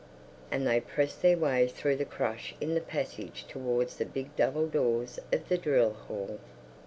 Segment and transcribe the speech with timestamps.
[0.49, 4.65] and they pressed their way through the crush in the passage towards the big double
[4.65, 6.39] doors of the drill hall.